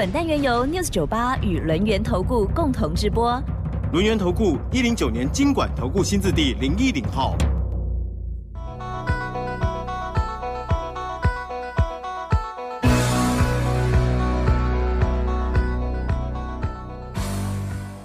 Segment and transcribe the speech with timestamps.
[0.00, 3.38] 本单元由 News 九八与轮源投顾共同直播。
[3.92, 7.36] 轮源投顾一零九年经管投顾新字第零一零号。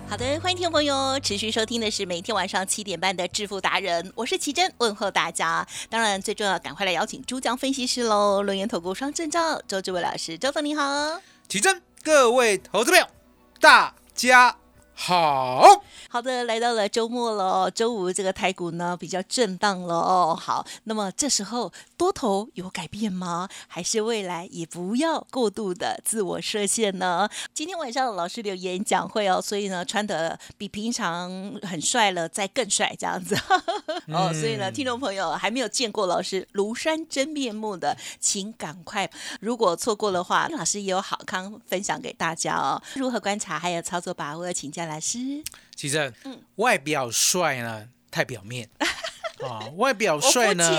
[0.05, 5.66] 好的，欢迎听众朋友持续收听的是每天晚上七点半的致富达人，我是奇珍，问候大家。
[5.89, 10.84] 当然，最重要，赶快来邀请珠江分析师喽，轮源投顾双证照周志伟老师，周总你好。
[11.48, 13.08] 起真，各位投资朋友，
[13.59, 14.55] 大家
[14.95, 15.83] 好。
[16.09, 20.38] 好的，来到了周末了哦，周五这个台股呢比较震荡了哦。
[20.39, 23.50] 好，那么这时候多头有改变吗？
[23.67, 27.30] 还是未来也不要过度的自我设限呢？
[27.53, 33.36] 今天晚上老师有演讲会哦，所以呢穿的比平常很帅了，再更帅这样子
[34.08, 34.31] 哦。
[34.34, 39.09] 所以呢，听众朋友还没有见过老师庐山真面目的，请赶快，
[39.41, 42.81] 如果错过的话，老师也有好康分享给大家哦。
[42.95, 45.44] 如何观察还有操作把握，请教老师。
[45.75, 46.14] 其实，
[46.55, 48.69] 外表帅呢，太表面
[49.39, 50.78] 啊， 外表帅呢，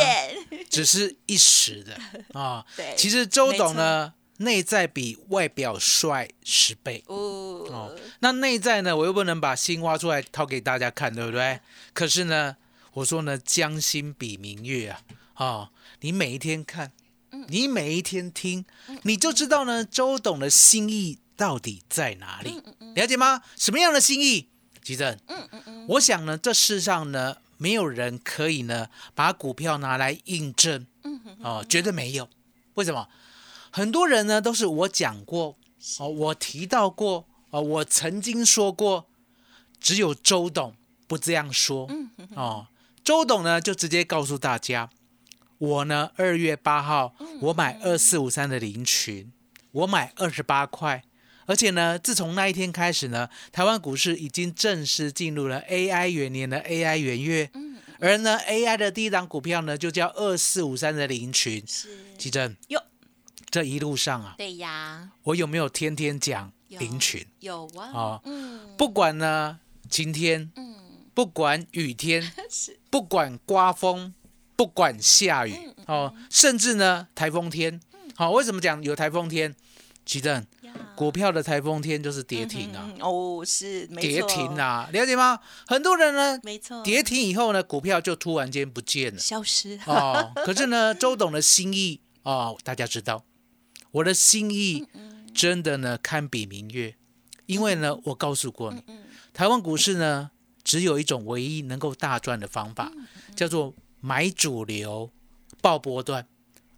[0.71, 1.99] 只是一时的
[2.39, 2.65] 啊。
[2.77, 7.95] 对，其实周董呢，内在比外表帅十倍哦。
[8.21, 11.61] 那内在呢，我又不能把心挖出来掏给大家看，对不对？
[11.93, 12.57] 可是呢，
[12.95, 15.03] 我说呢，将心比明月啊，
[15.35, 16.93] 啊，你每一天看，
[17.49, 18.65] 你每一天听，
[19.03, 22.63] 你就知道呢，周董的心意到底在哪里？
[22.97, 23.43] 了解吗？
[23.59, 24.49] 什么样的心意？
[24.83, 32.31] 吉正，嗯嗯嗯，我想呢，这世上呢，没有人可以呢把股票拿来印证，嗯哦，绝对没有。
[32.75, 33.09] 为什么？
[33.71, 35.59] 很多人呢都是我讲过，
[35.99, 39.07] 哦，我提到过，哦，我曾经说过，
[39.79, 40.75] 只有周董
[41.07, 42.69] 不这样说，嗯哦，
[43.05, 44.89] 周董呢就直接告诉大家，
[45.59, 49.31] 我呢二月八号我买二四五三的零群，
[49.73, 51.05] 我买二十八块。
[51.47, 57.49] 而且呢，自从那一天开始呢，台湾股市已经正式进入了 AI 元年的 AI 元月。
[57.55, 61.63] 嗯，而呢，AI 的第一档股票呢，就叫二四五三的林群。
[61.67, 62.57] 是，奇珍。
[62.69, 62.83] 有。
[63.49, 64.35] 这一路上啊。
[64.37, 65.13] 对呀。
[65.23, 67.25] 我有没有天天讲林群？
[67.41, 67.91] 有啊。
[67.95, 68.21] 哦。
[68.25, 68.75] 嗯。
[68.77, 70.75] 不管呢晴天，嗯，
[71.15, 72.21] 不管雨天，
[72.51, 74.13] 是，不管刮风，
[74.57, 75.55] 不管下雨，
[75.87, 77.81] 哦，甚至呢台风天。
[78.17, 79.55] 好，为什么讲有台风天？
[80.05, 80.47] 奇珍。
[80.97, 82.91] 股票的台风天就是跌停啊！
[83.01, 85.39] 哦，是没跌停啊，了解吗？
[85.67, 90.33] 很多人呢，没错，跌停以后呢，股票就突然间不见了，消失哦。
[90.37, 93.25] 可是呢， 周董的心意哦，大家知道，
[93.91, 94.89] 我的心意
[95.35, 96.97] 真的呢堪比明月，
[97.45, 98.83] 因为呢，我告诉过你，
[99.35, 100.31] 台湾股市呢
[100.65, 102.91] 只有一种唯一能够大赚的方法，
[103.37, 105.11] 叫做买主流
[105.61, 106.27] 爆波段，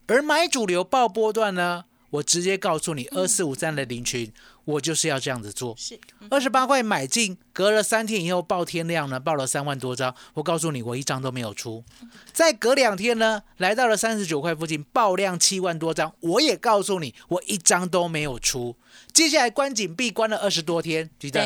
[0.09, 1.85] 而买主流爆波段呢。
[2.11, 4.33] 我直接告诉你，二四五三的零群，
[4.65, 5.75] 我就是要这样子做。
[5.77, 5.99] 是
[6.31, 10.15] 二十八块买进，隔了三天以后报天量呢，报了三万多张。
[10.35, 11.85] 我告诉你，我一张都没有出。
[12.33, 18.75] 再隔两天呢，来到了三十九块附近，爆量七万多张，我也告诉你，我一张都没有出。
[19.13, 21.41] 接下来关紧闭，关了二十多天，记得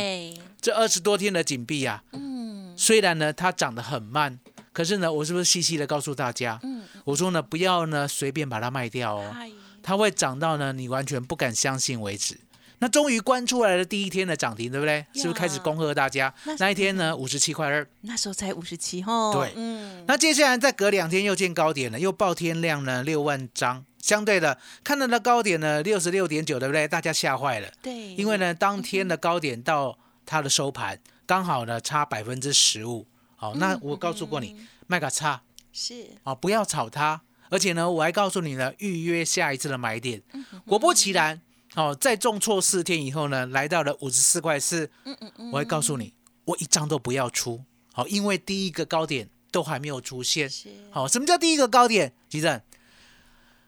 [0.61, 4.39] 这二十多天的紧闭啊，嗯，虽然呢它涨得很慢，
[4.73, 6.61] 可是呢，我是不是细细的告诉大家？
[6.62, 9.34] 嗯，我说呢，不要呢随便把它卖掉哦。
[9.82, 12.38] 它会涨到呢，你完全不敢相信为止。
[12.78, 15.06] 那终于关出来的第一天的涨停，对不对？
[15.15, 16.34] 是不是开始恭贺大家？
[16.59, 19.31] 那一天呢，五十七块二，那时候才五十七哦。
[19.32, 20.04] 对，嗯。
[20.09, 23.84] 那接下来再隔两天又见高点了，又爆天量呢，六万张。
[24.00, 26.88] 相对的，看到的高点呢，六十六点九，对不对？
[26.88, 27.69] 大家吓坏了。
[27.81, 28.14] 对。
[28.14, 29.96] 因为呢，当天的高点到
[30.26, 33.06] 它的收盘，刚好呢差百分之十五。
[33.37, 34.56] 好，那我告诉过你，
[34.88, 35.43] 卖个差
[35.73, 37.20] 是啊，不要炒它。
[37.52, 40.22] 而且呢，我还告诉你呢，预约下一次的买点。
[40.64, 41.38] 果不其然，
[41.75, 44.90] 哦，在重挫四天以后呢，来到了五十四块四。
[45.04, 46.14] 嗯嗯嗯，我还告诉你，
[46.46, 47.62] 我一张都不要出。
[47.93, 50.50] 好，因为第一个高点都还没有出现。
[50.90, 52.14] 好，什么叫第一个高点？
[52.31, 52.58] 吉正，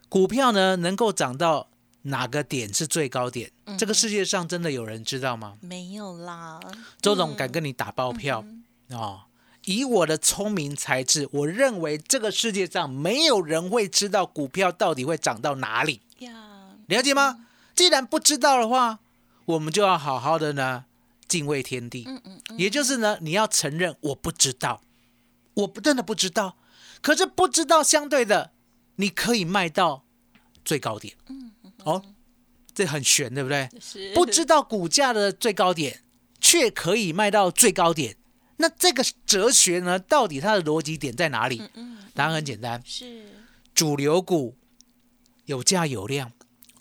[0.08, 1.68] 股票呢能够涨到
[2.04, 3.52] 哪个点是最高点？
[3.76, 5.58] 这个世界上真的有人知道吗？
[5.60, 6.58] 没有啦。
[7.02, 8.42] 周总敢跟你打包票
[8.88, 9.26] 啊。
[9.64, 16.00] 以我的聪明才智，我认为这个世界上没有人会知道股票到底会涨到哪里。
[16.86, 17.46] 了解吗？
[17.74, 18.98] 既然不知道的话，
[19.46, 20.84] 我们就要好好的呢
[21.26, 24.82] 敬畏天地，嗯嗯嗯，也就是呢，你要承认我不知道，
[25.54, 26.56] 我不真的不知道，
[27.00, 28.52] 可是不知道相对的，
[28.96, 30.04] 你可以卖到
[30.64, 31.52] 最高点，嗯
[31.84, 32.02] 哦，
[32.74, 33.68] 这很悬，对不对？
[33.80, 34.12] 是。
[34.14, 36.02] 不知道股价的最高点，
[36.40, 38.16] 却可以卖到最高点，
[38.56, 41.62] 那这个哲学呢，到底它的逻辑点在哪里？
[41.74, 43.26] 嗯答案很简单，是
[43.74, 44.54] 主流股
[45.46, 46.30] 有价有量，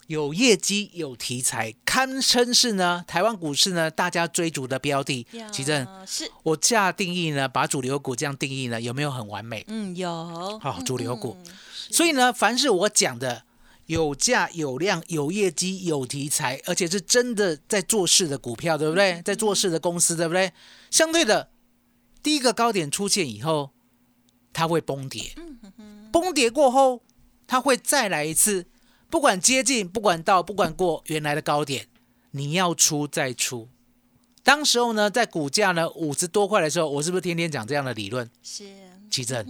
[0.06, 5.26] 有业绩有题材，堪称是呢台湾股市呢大家追逐的标的。
[5.50, 9.64] 奇正，是我下定义呢，把主流股这样定义呢，有没有很完美？
[9.66, 11.52] 嗯有好主流股嗯
[11.90, 13.42] 所以呢，凡是我讲的
[13.86, 19.20] 有价有量、有业绩、有题材，而且是真的在做事的股票，对不对？
[19.22, 20.52] 在做事的公司，对不对？
[20.90, 21.48] 相对的，
[22.24, 23.74] 第一个高点出现以后，
[24.54, 25.34] 它会崩跌，
[26.10, 27.02] 崩跌过后，
[27.46, 28.66] 它会再来一次，
[29.10, 31.86] 不管接近，不管到，不管过原来的高点，
[32.30, 33.68] 你要出再出。
[34.42, 38.30] 当时候呢，在股价呢五十多块的时候，我是不是天天讲这样的理论？
[38.42, 38.64] 是
[39.10, 39.46] 奇正，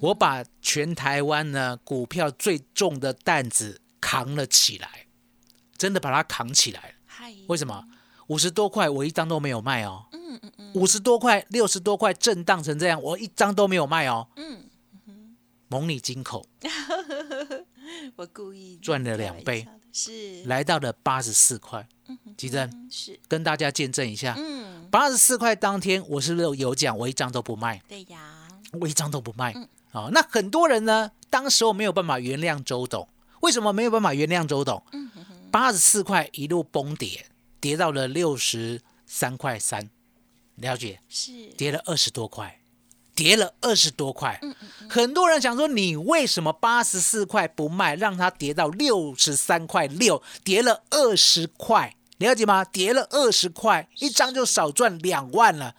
[0.00, 5.06] 我把全台湾呢股票最重的担子扛了起来，
[5.76, 6.94] 真的把它扛起来。
[7.04, 7.84] 嗨为什么？
[8.28, 10.72] 五十多块我一张都没有卖哦，嗯嗯嗯。
[10.74, 14.28] 五十多块、六十多块震荡成这样，我一张都没有卖哦。
[14.36, 14.64] 嗯，
[15.68, 16.46] 蒙你金口。
[18.16, 20.44] 我故意赚了开两倍是。
[20.44, 21.86] 来到了八十四块，
[22.36, 23.18] 吉正嗯是。
[23.28, 24.88] 跟大家见证一下，嗯。
[24.90, 27.82] 八十四块当天我是不是有讲我一张都不卖？
[27.88, 28.48] 对呀。
[28.80, 29.52] 我一张都不卖。
[29.54, 29.68] 嗯。
[29.92, 33.06] 哦，那很多人呢，当时我没有办法原谅周董，
[33.40, 34.82] 为什么没有办法原谅周董？
[34.92, 35.10] 嗯。
[35.50, 37.26] 八十四块一路崩跌，
[37.62, 39.88] 跌到了六十三块三，
[40.56, 41.00] 了解？
[41.08, 42.60] 是跌了二十多块，
[43.14, 44.36] 跌了二十多块。
[44.42, 44.52] 嗯
[44.90, 52.64] 很多人想说，你为什么八十四块不卖，让它跌到六十三块六，跌了二十块，了解吗？
[52.64, 55.76] 跌了二十块，一张就少赚两万了。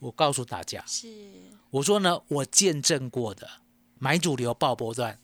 [0.00, 1.08] 我告诉大家，是
[1.70, 3.48] 我说呢，我见证过的
[3.98, 5.18] 买主流爆波段，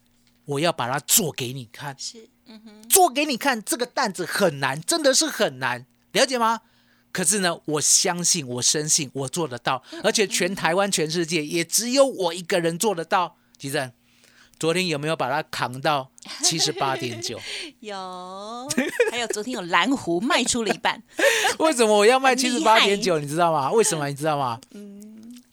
[0.46, 3.62] 我要把它做给你看，是嗯哼做给你看。
[3.62, 6.60] 这个担子很难，真的是很难，了解吗？
[7.10, 13.36] 可是呢，我相信，我深信，我做得到，而且全台湾、全世界也只有我一个人做得到。
[13.56, 13.90] 吉正，
[14.58, 16.10] 昨天有没有把它扛到
[16.42, 17.40] 七十八点九？
[17.80, 18.68] 有，
[19.10, 21.02] 还有昨天有蓝湖卖出了一半，
[21.58, 23.18] 为什么我要卖七十八点九？
[23.18, 23.72] 你知道吗？
[23.72, 24.06] 为什么？
[24.08, 24.60] 你知道吗？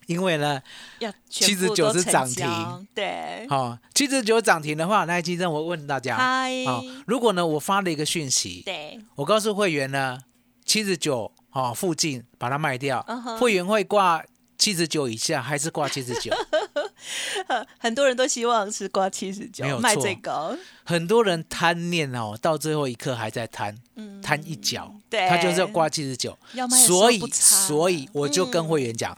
[0.08, 0.62] 因为呢，
[1.00, 10.20] 要全部79都成是涨停，对，好、七十九涨停的话，那吉正，我问大家，嗨，好、如果呢我发了一个讯息，对，我告诉会员呢，
[10.64, 13.06] 七十九哦附近把它卖掉
[13.40, 14.24] 会员会挂
[14.58, 16.32] 七十九以下，还是挂七十九？
[17.78, 26.38] 很多人都希望是挂七十九没有，卖错最高，很多人贪念哦，到最后一刻还在贪，嗯，贪一角，对，他就是要挂七十九，
[26.86, 29.16] 所以所以我就跟嗯会员讲，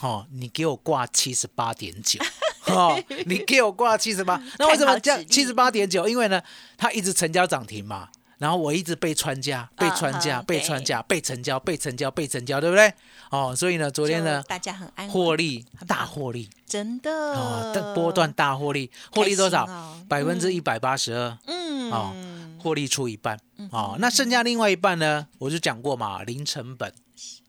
[0.00, 2.20] 哦，你给我挂七十八点九。
[2.66, 6.06] 哦，你给我挂七十八， 那为什么这样看好指令七十八点九？
[6.08, 6.40] 因为呢，
[6.76, 8.08] 它一直成交涨停嘛，
[8.38, 12.92] 然后我一直被穿价、被穿价、被穿价、被成交、被成交、被成交，对不对？
[13.30, 19.66] 哦，所以呢，昨天呢，大家很安获，利大获利真的哦，但波段大获利，获利多少？
[20.08, 22.14] 百分之一百八十二，嗯哦
[22.62, 23.38] 获利出一半
[23.72, 25.26] 哦，那剩下另外一半呢？
[25.38, 26.92] 我就讲过嘛，零成本，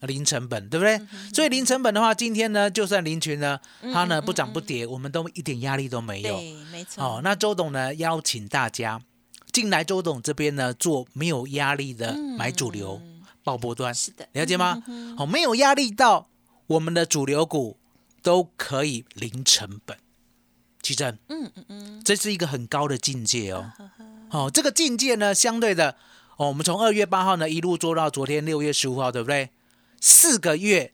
[0.01, 0.99] 零成本，对不对？
[1.33, 3.59] 所以零成本的话，今天呢，就算林群呢，
[3.93, 6.35] 它呢不涨不跌，我们都一点压力都没有。
[6.35, 9.01] 对，没错，哦，那周董呢邀请大家
[9.51, 13.01] 进来周董这边呢做没有压力的买主流
[13.43, 14.81] 爆波端，是的，了解吗？
[15.17, 16.27] 哦，没有压力到
[16.67, 17.77] 我们的主流股
[18.23, 19.97] 都可以零成本。
[20.81, 23.71] 奇正，嗯嗯嗯，这是一个很高的境界哦。
[24.31, 25.95] 哦，这个境界呢，相对的，
[26.37, 29.51] 哦，我们从二月八号呢一路做到昨天六月十五号，对不对？
[30.01, 30.91] 四个月，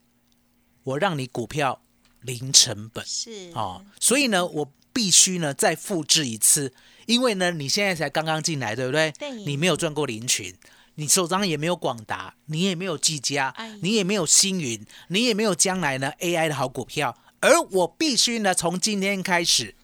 [0.83, 1.81] 我让你股票
[2.21, 3.03] 零成本。
[3.05, 3.51] 是。
[3.55, 6.73] 哦，所以呢，我必须呢再复制一次，
[7.05, 9.11] 因为呢，你现在才刚刚进来，对不对？
[9.17, 9.31] 对。
[9.45, 10.53] 你没有赚过林群，
[10.95, 19.75] 你手上也没有广达，你也没有技嘉哎，你也没有星云，你也没有将来呢 AI 的好股票，而我必须呢从今天开始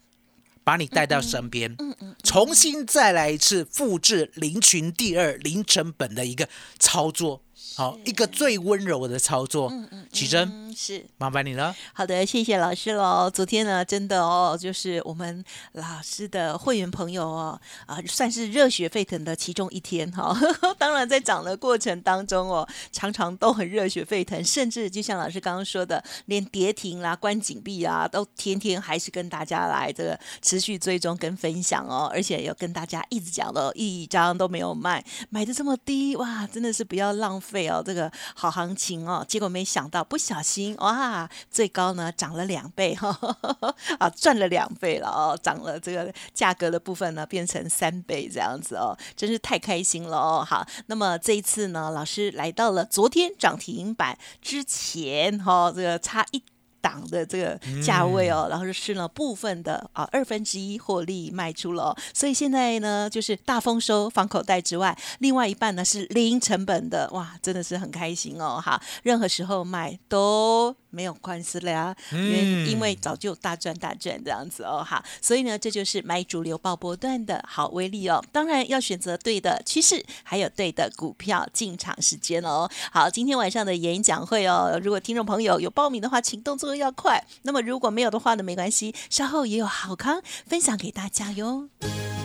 [0.64, 6.48] 把你带到身边，嗯嗯，重新再来一次复制零群第二零成本的一个
[6.80, 7.43] 操作，
[7.76, 9.68] 好，一个最温柔的操作。
[9.70, 11.74] 嗯启珍，嗯，是麻烦你了。
[11.92, 13.28] 好的，谢谢老师喽。
[13.28, 20.32] 昨天呢，真的哦，就是我们老师的会员朋友哦，啊，算是热血沸腾的其中一天哈、
[20.78, 39.24] 当然，在涨的过程当中哦，常常都很热血沸腾，甚至就像老师刚刚说的，连跌停啦、关紧闭啊，都天天还是跟大家来这个持续追踪跟分享哦，而且有跟大家一直讲的，一张都没有卖，买的这么低哇，真的是不要浪费倍哦，这个好行情哦。
[39.28, 43.08] 结果没想到不小心哇，最高呢涨了两倍哈、
[44.00, 50.44] 啊，赚了两倍了哦，涨了这个价格的部分呢变成三倍这样子哦，真是太开心了哦。
[50.44, 56.42] 好，那么这一次呢，老师来到了昨天涨停板之前哈、这个差一。
[56.84, 68.78] 档的这个价位哦，然后是呢部分的啊二分之一获利卖出了、哦，所以现在呢就是大丰收放口袋之外，另外一半呢是零成本的，哇，真的是很开心哦哈！
[69.02, 82.68] 任何时候卖都没有官司了呀，因为因为早就大赚大赚这样子哦哈，所以呢这就是买主流爆波段的好威力哦，当然要选择对的趋势，还有对的股票进场时间哦。
[82.92, 87.24] 好，今天晚上的演讲会哦，如果听众朋友有报名的话，请动作要快。
[87.42, 91.68] 那么如果没有的话呢，没关系，稍后也有好康分享给大家哟。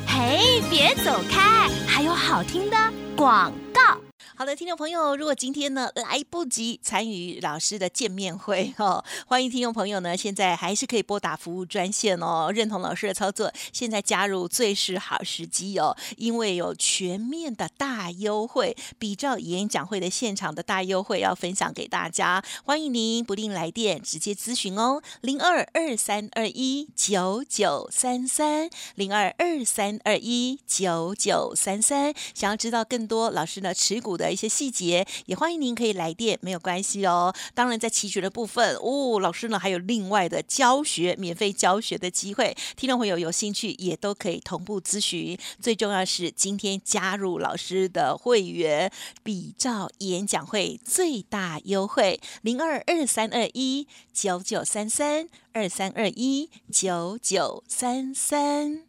[0.07, 2.77] 嘿，别走开，还有好听的
[3.15, 4.08] 广告。
[4.39, 37.33] 好的，听众朋友，如果今天呢来不及参与老师的见面会 哦，欢迎听众朋友呢现在还是可以拨打服务专线哦，认同老师的操作，现在加入最是好时机哦，因为有全面的大优惠，比照演讲会的现场的大优惠要分享给大家，欢迎您不吝来电直接咨询哦，零二二三二一九九三三零二二三二一九九三三，想要知道更多老师呢持股的一些细节，也欢迎您可以来电，没有关系哦。
[37.53, 45.37] 当然，在期学的部分哦，老师呢还有另外的教学，免费教学的机会，听众朋友有兴趣也都可以同步咨询。
[45.61, 48.91] 最重要是今天加入老师的会员，
[49.23, 58.88] 比照演讲会最大优惠零二二三二一九九三三二三二一九九三三。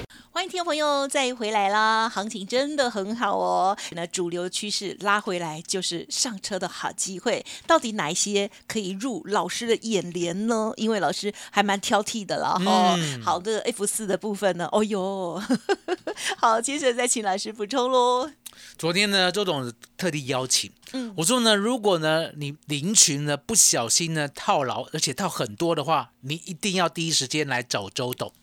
[0.51, 2.09] 听众朋友再回来啦！
[2.09, 3.77] 行情真的很好哦。
[3.91, 7.45] 那主流趋势拉回来就是上车的好机会。
[7.65, 10.73] 到底哪一些可以入老师的眼帘呢？
[10.75, 12.61] 因为老师还蛮挑剔的啦。
[12.65, 15.41] 哦，好的 F 四的部分呢，哦哟，
[16.35, 18.29] 好，接着再请老师补充喽。
[18.77, 28.33] 昨天呢，周董特地邀请，嗯，我说呢，如果呢你林群呢不小心呢套牢，而且套很多的话，你一定要第一时间来找周董。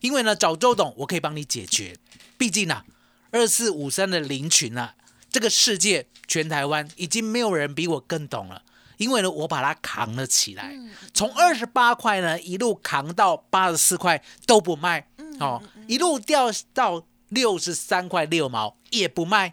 [0.00, 1.96] 因为呢，找周董我可以帮你解决。
[2.38, 2.84] 毕竟啊，
[3.30, 4.94] 二四五三的林群啊，
[5.30, 8.62] 这个世界全台湾已经没有人比我更懂了。
[8.98, 10.74] 因为呢，我把它扛了起来，
[11.12, 15.06] 从二十八块呢一路扛到八十四块都不卖，
[15.38, 19.52] 哦，一路掉到六十三块六毛也不卖。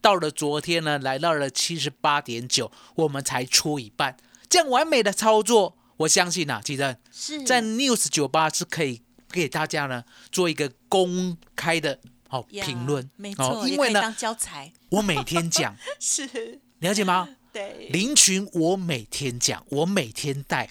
[0.00, 4.16] 到了昨天呢，来到了七十八点九，我们才出一半，
[4.48, 6.98] 这样完美的操作，我相信啊，记得
[7.44, 9.02] 在 News 酒吧是可以。
[9.40, 11.98] 给大家呢做一个公开的
[12.28, 16.60] 好评论，没错，因为呢当教材，我每天讲， 是。
[16.80, 17.28] 了解吗？
[17.52, 20.70] 对，林群我每天讲，我每天带，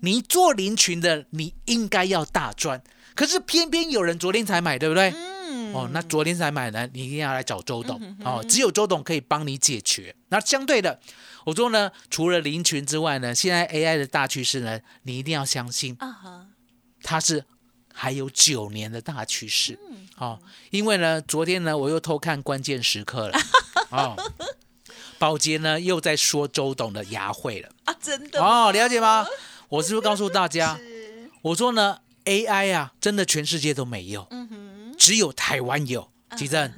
[0.00, 2.82] 你做林群的，你应该要大赚，
[3.14, 5.12] 可是偏偏有人昨天才买，对不对？
[5.14, 8.00] 嗯，哦，那昨天才买呢，你一定要来找周董。
[8.24, 10.16] 哦，只有周董可以帮你解决。
[10.30, 10.98] 那相对的，
[11.44, 16.46] 我说呢，除了林群之外呢，现在 AI 的大趋势呢，你一定要相信啊哈，
[17.02, 17.44] 它是。
[17.96, 19.78] 还有九年的大趋势，
[20.18, 23.38] 哦，因为呢，昨天呢，我又偷看关键时刻了，
[23.90, 24.16] 哦，
[25.18, 27.70] 宝洁呢又在说周董的牙慧了。
[27.84, 29.24] 啊，真的哦，了解吗？
[29.68, 30.78] 我是不是告诉大家，
[31.42, 36.10] 我说呢，AI 啊，真的全世界都没有，嗯，只有台湾有。
[36.34, 36.72] 吉正，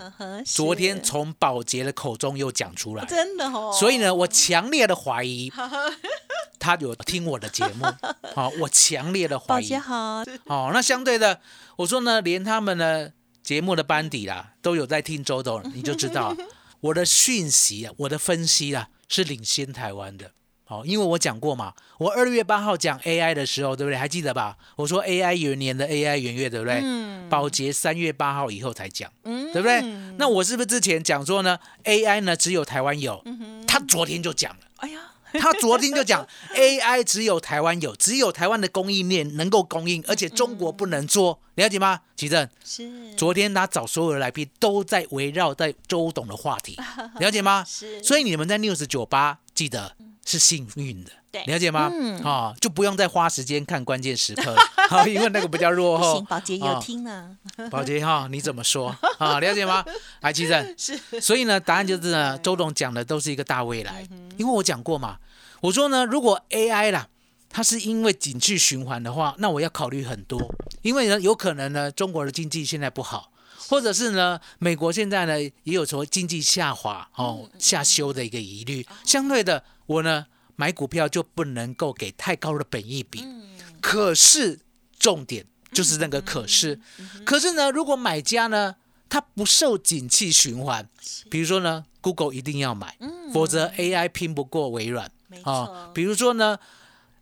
[0.44, 5.52] 昨天从宝洁的口中又讲出来，真的哦，所以呢，我强烈的怀疑
[6.58, 7.86] 他有听我的节目，
[8.34, 9.62] 好， 我强烈的怀疑。
[9.64, 11.40] 宝洁好，好，那相对的，
[11.76, 16.34] 我说呢，连他们的节目的班底啦，都有在听周董，你就知道
[16.80, 20.32] 我的讯息啊，我的分析啊，是领先台湾的。
[20.68, 23.96] 好，因为我讲过嘛，我二月八号讲 AI 的时候，对不对？
[23.96, 24.56] 还记得吧？
[24.74, 26.80] 我说 AI 元年的 AI 元月，对不对？
[26.82, 27.28] 嗯。
[27.30, 29.80] 保洁三月八号以后才讲，嗯，对不对？
[30.18, 33.22] 那我是不是之前讲说呢？AI 呢只有台湾有，
[33.66, 34.58] 他昨天就讲了。
[34.78, 35.00] 哎呀。
[35.38, 42.00] 他昨天就讲 AI 只有台湾有，只有台湾的供应链能够供应，而且中国不能做，了解吗？
[42.16, 42.88] 奇正是。
[43.16, 46.78] 昨天他找所有的来宾都在围绕在周董的话题，
[47.20, 47.62] 了解吗？
[47.68, 48.02] 是。
[48.02, 49.94] 所以你们在 News 九八记得
[50.26, 51.10] 是幸运的，
[51.46, 51.88] 了解吗？
[51.90, 52.22] 嗯。
[52.22, 54.54] 啊，就不用再花时间看关键时刻，
[54.90, 56.20] 好， 因为那个比较落后。
[56.22, 57.38] 宝洁有听呢。
[57.70, 59.38] 宝洁哈，你怎么说啊？
[59.40, 59.84] 了解吗？
[60.20, 60.98] 来，奇正是。
[61.20, 64.06] 所以呢，答案就是呢，周董讲的都是一个大未来，
[64.36, 65.16] 因为我讲过嘛。
[65.60, 67.08] 我说呢，如果 AI 啦，
[67.48, 73.30] 它是因为景气循环的话，那我要考虑很多，因为呢，有可能呢，中国的经济现在不好，
[73.68, 78.86] 或者是呢，美国现在呢也有说经济下滑哦下修的一个疑虑。
[79.04, 83.24] 相对的，我呢买股票就不能够给太高的本益比。
[83.80, 84.60] 可是
[84.98, 86.80] 重点就是那个可是，
[87.24, 88.76] 可是呢，如果买家呢
[89.08, 90.88] 他不受景气循环，
[91.30, 92.96] 比如说呢，Google 一定要买，
[93.32, 95.10] 否则 AI 拼不过微软。
[95.42, 96.58] 啊，比如说呢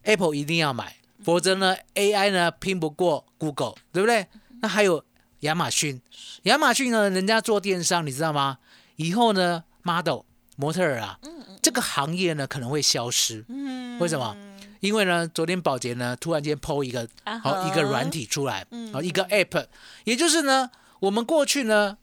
[0.03, 4.27] ，Apple 一定要买，否则呢，AI 呢拼不过 Google，对不对？
[4.61, 5.05] 那还有
[5.45, 6.01] 亚马逊，
[6.45, 8.59] 亚马逊呢，人家做电商，你知道吗？
[8.97, 10.21] 以后呢，model
[10.57, 11.19] 模特儿啊，
[11.63, 13.45] 这个行业呢可能会消失。
[13.49, 14.37] 嗯，为什么？
[14.81, 17.09] 因为呢，昨天宝洁呢突然间抛一个
[17.43, 19.67] 好一个软体出来，好一个 App，
[20.05, 20.71] 也就是呢，
[21.01, 21.99] 我们过去呢，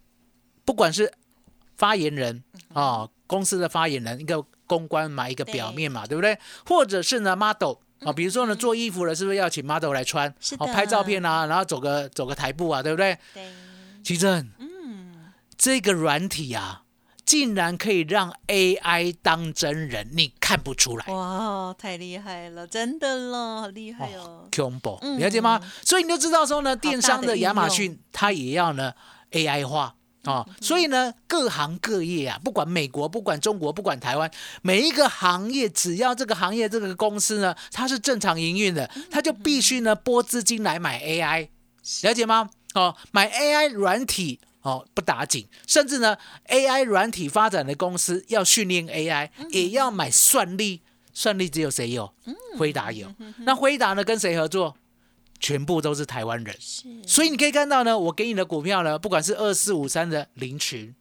[0.64, 1.12] 不管是
[1.76, 2.44] 发言人
[2.74, 4.46] 啊，公司的发言人一个。
[4.72, 6.40] 公关嘛一个表面嘛，对不对？
[6.66, 10.34] 或者是呢，model 啊，比如说呢，做衣服了，是不是要请 model 来穿？
[10.58, 13.18] 哦，拍照片啊，然后走个走个台步啊，对不对？
[13.34, 13.44] 对。
[14.04, 16.84] 奇正，嗯，这个软体啊，
[17.24, 21.06] 竟然可以让 AI 当真人，你看不出来？
[21.14, 24.48] 哇，太厉害了，真的了，好厉害哦。
[24.56, 25.62] 恐怖，了解吗？
[25.86, 28.94] 所以你就知道说呢，电商的亚马逊它也要呢
[29.32, 29.96] AI 化。
[30.24, 34.30] 啊，所以呢，各行各业啊，不管美国，不管中国，不管台湾，
[34.62, 41.50] 每一个行业，只要这个行业这个公司呢，它是正常营运的，它就必须呢拨资金来买 AI，
[42.04, 42.52] 了解吗？
[42.76, 46.16] 哦，买 AI 软体哦不打紧，甚至呢
[46.50, 52.14] AI 软体发展的公司要训练 AI，也要买算力，算力只有谁有？
[52.58, 53.12] 辉达有。
[53.40, 54.78] 那辉达呢跟谁合作？
[55.42, 56.56] 全部都是台湾人，
[57.08, 60.94] 所以你可以看到呢，我给你的股票呢，不管是二四五三的林群，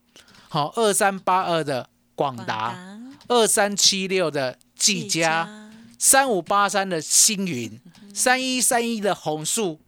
[0.48, 2.98] 好，二三八二的广达，
[3.29, 7.79] 二三七六的技嘉，三五八三的星云，
[8.14, 9.79] 三一三一的红树，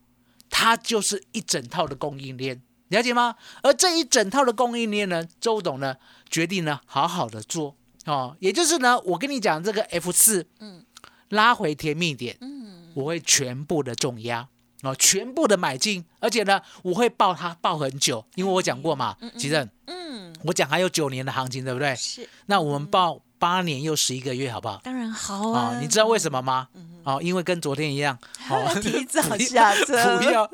[0.50, 3.36] 它就是一整套的供应链，了解吗？
[3.62, 5.96] 而这一整套的供应链呢，周董呢
[6.28, 10.84] 决定呢好好的做，哦，也就是呢，我跟你讲这个 F 四，嗯，
[11.30, 12.81] 拉回甜蜜点，嗯。
[12.94, 14.48] 我会全部的重压
[14.82, 21.94] 啊，全部的买进，而且呢，我会抱它抱很久，因为我讲过嘛，其实，嗯，我讲还有九年的行情，对不对？
[21.94, 22.28] 是。
[22.46, 24.80] 那我们抱八年又十一个月，好不好？
[24.82, 25.78] 当然好啊。
[25.80, 26.68] 你知道为什么吗？
[27.04, 30.50] 哦，因为跟昨天一样，好 提早下车， 不要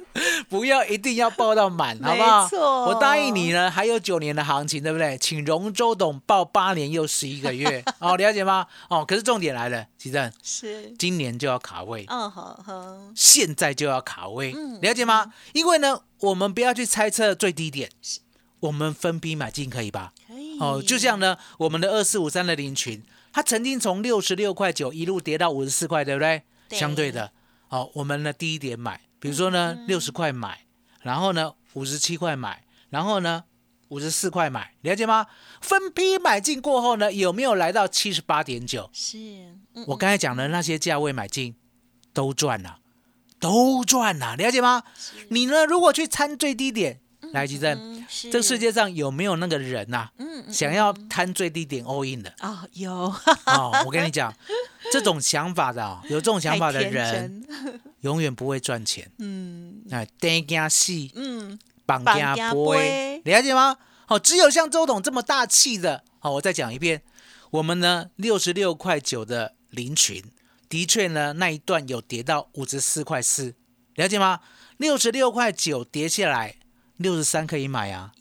[0.49, 2.43] 不要一定要报到满，好不好？
[2.45, 5.17] 没错，我答应你呢，还有九年的行情，对不对？
[5.19, 8.67] 请容周董报八年又十一个月， 哦，了解吗？
[8.89, 15.33] 哦，可是重点来了，奇正，是今年就要卡位，嗯，好好，现在就要卡位，嗯了解吗？
[15.53, 17.91] 因为呢，我们不要去猜测最低点，
[18.61, 20.13] 我们分批买进可以吧？
[20.27, 23.03] 可以，哦，就像呢，我们的二四五三的零群。
[23.39, 26.43] 它曾经从六十六块九一路跌到五十四块，对不对？
[26.71, 27.31] 相对的，
[27.69, 30.67] 好，我们呢低一点买，比如说呢六十块买，
[31.03, 33.45] 然后呢五十七块买，然后呢
[33.91, 35.29] 五十四块买，了解吗？
[35.61, 38.91] 分批买进过后呢，有没有来到七十八点九？
[38.93, 39.17] 是，
[39.87, 41.55] 我刚才讲的那些价位买进
[42.13, 42.81] 都赚了，
[43.39, 44.83] 都赚了，了解吗？
[45.29, 46.99] 你呢，如果去参最低点。
[47.33, 50.09] 来，吉正，这个世界上有没有那个人呐？
[50.19, 52.65] 嗯，想要贪最低点 all in 的啊？
[52.73, 54.33] 有哦，我跟你讲，
[54.91, 57.45] 这种想法的，有这种想法的人，
[58.01, 59.11] 永远不会赚钱。
[59.19, 63.77] 嗯，哎，单加戏，嗯，绑架不会，了解吗？
[64.07, 67.03] 哦，只有像周董这么大气的，好，我再讲一遍，
[67.51, 70.23] 我们呢，六十六块九的林群，
[70.69, 73.55] 的确呢，那一段有跌到五十四块四，
[73.97, 74.41] 了解吗？
[74.79, 76.55] 六十六块九跌下来。
[76.99, 78.13] 六十三可以买啊，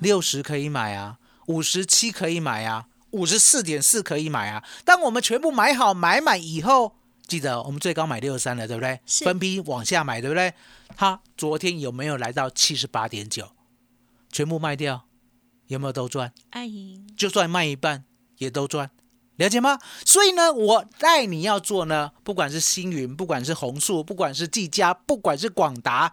[0.00, 4.62] 六十可以买啊，五十七可以买啊，五十四点四可以买啊。
[4.84, 9.00] 当我们全部买好买满以后，记得我们最高买六十三了，对不对？
[9.24, 10.52] 分批往下买，对不对？
[10.96, 13.50] 它昨天有没有来到七十八点九？
[14.30, 15.06] 全部卖掉，
[15.68, 16.32] 有没有都赚？
[16.50, 18.04] 阿姨，就算卖一半
[18.38, 18.90] 也都赚，
[19.36, 19.78] 了解吗？
[20.04, 26.12] 所以呢，我带你要做呢，不管是星云，不管是红树，不管是技嘉，不管是广达，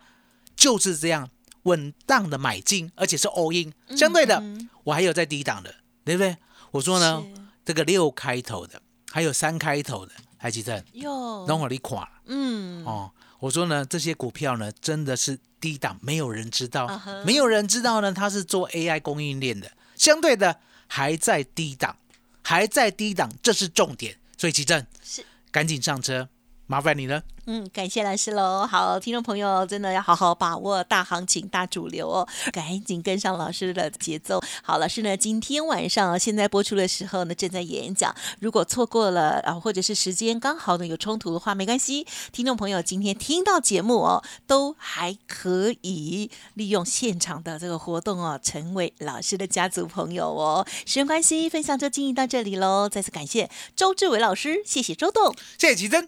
[0.56, 1.28] 就是这样
[1.64, 3.74] 稳当的买进，而且是 all in。
[3.98, 4.42] 相对的，
[4.84, 6.38] 我还有在低档的，对不对？
[6.72, 7.24] 我说呢，
[7.66, 10.84] 这个六开头的，还有三开头的，还记得？
[10.94, 12.12] 有，等会你垮了。
[12.26, 21.98] 嗯，哦，我说呢，这些股票呢，真的是低档，没有人知道，没有人知道呢，它是做 AI 供应链的，相对的还在低档。
[22.44, 26.28] 还在低档，这是重点，所以奇正是赶紧上车，
[26.72, 27.22] 麻烦你了。
[27.48, 28.66] 嗯，感谢老师喽。
[28.66, 34.40] 好，听众朋友真的要好好把握大行情、大主流哦，赶紧跟上老师的节奏。
[34.64, 38.16] 好，老师呢，今天晚上现在播出的时候呢，正在演讲。
[38.40, 42.08] 如果错过了啊，或者是时间刚好呢有冲突的话，没关系。
[42.32, 50.66] 听众朋友今天听到节目哦，都还可以利用现场的这个活动哦，成为老师的家族朋友哦。
[50.86, 52.88] 时间关系，分享就进行到这里喽。
[52.88, 56.08] 再次感谢周志伟老师，谢谢周董，谢谢奇珍，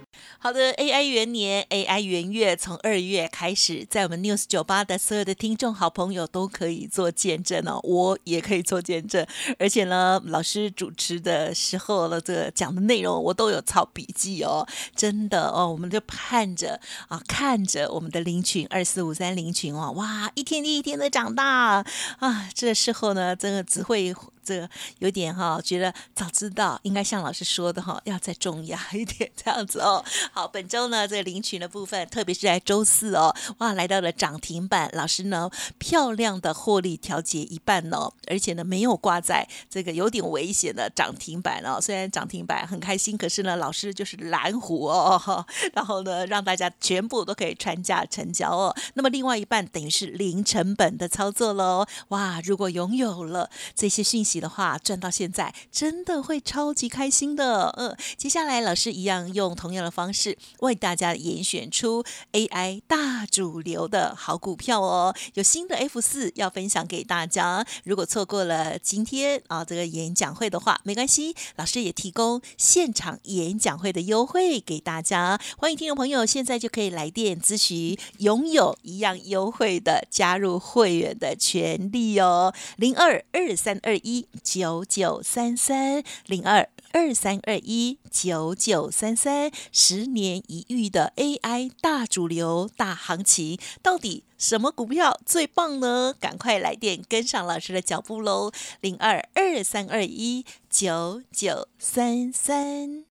[0.43, 9.23] 好的，AI 元年，AI 元月，从二月开始，在我们 News 九八的所有的听众好朋友都可以做见证哦，我也可以做见证，
[9.59, 21.85] 而且呢，老师主持的时候了，这个讲的内容我都有抄笔记哦，真的哦，我们就盼着啊，看着我们的林群二四五三林群哦，哇，一天一天的长大
[22.17, 24.15] 啊，这时候呢，真的只会。
[24.43, 24.67] 这
[24.99, 30.03] 有点哈，觉得早知道应该像老师说的哈，要再重压一点这样子哦。
[30.31, 41.79] 好，本周呢这个领取的部分，特别是在周四哦，哇，来到了涨停板，老师呢漂亮的获利调节一半哦，而且呢没有挂在这个有点危险的涨停板哦。
[41.79, 48.75] 虽然涨停板很开心，可是呢老师就是蓝湖哦， 然后呢让大家全部都可以穿价成交哦。
[48.95, 51.85] 那么另外一半等于是零成本的操作喽。
[52.09, 54.30] 哇，如果拥有了这些讯息。
[54.39, 67.65] 的话赚到现在真的会超级开心的，嗯，接下来老师一样用同样的方式为大家严选出 AI 大主流的好股票哦，有新的 F 四要分享给大家。
[67.83, 75.39] 如果错过了今天啊这个演讲会的话，没关系，老师也提供现场演讲会的优惠给大家。
[75.57, 84.20] 欢迎听众朋友现在就可以来电咨询，拥有一样优惠的加入会员的权利哦，零二二三二一。
[84.43, 96.13] 九九三三零二二三二一九九三三，十年一遇的 AI 大主流大行情，到底什么股票最棒呢？
[96.19, 98.51] 赶快来电跟上老师的脚步喽！
[98.81, 103.10] 零二二三二一九九三三。